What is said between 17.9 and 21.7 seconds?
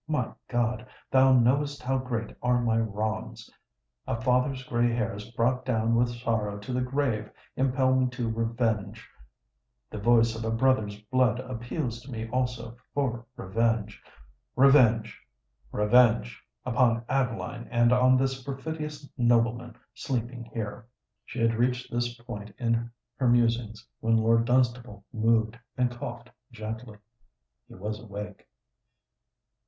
on the perfidious nobleman sleeping here!" She had